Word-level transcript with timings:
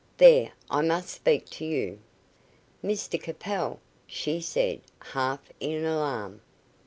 "There, 0.17 0.53
I 0.67 0.81
must 0.81 1.09
speak 1.09 1.47
to 1.51 1.63
you." 1.63 1.99
"Mr 2.83 3.21
Capel!" 3.21 3.79
she 4.07 4.39
said, 4.41 4.81
half 4.97 5.51
in 5.59 5.85
alarm. 5.85 6.41